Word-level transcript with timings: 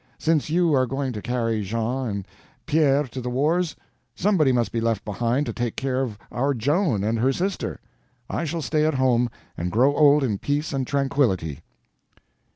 Since 0.17 0.49
you 0.49 0.73
are 0.73 0.87
going 0.87 1.13
to 1.13 1.21
carry 1.21 1.61
Jean 1.63 2.07
and 2.07 2.27
Pierre 2.65 3.03
to 3.03 3.21
the 3.21 3.29
wars, 3.29 3.75
somebody 4.15 4.51
must 4.51 4.71
be 4.71 4.81
left 4.81 5.05
behind 5.05 5.45
to 5.45 5.53
take 5.53 5.75
care 5.75 6.01
of 6.01 6.17
our 6.31 6.55
Joan 6.55 7.03
and 7.03 7.19
her 7.19 7.31
sister. 7.31 7.79
I 8.27 8.43
shall 8.45 8.63
stay 8.63 8.83
at 8.87 8.95
home, 8.95 9.29
and 9.55 9.71
grow 9.71 9.95
old 9.95 10.23
in 10.23 10.39
peace 10.39 10.73
and 10.73 10.87
tranquillity." 10.87 11.59